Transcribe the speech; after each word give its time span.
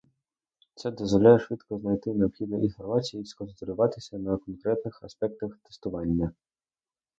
Це 0.75 0.91
дозволяє 0.91 1.39
швидко 1.39 1.77
знайти 1.79 2.13
необхідну 2.13 2.63
інформацію 2.63 3.21
і 3.21 3.25
сконцентруватися 3.25 4.17
на 4.17 4.37
конкретних 4.37 5.03
аспектах 5.03 5.57
тестування. 5.63 6.31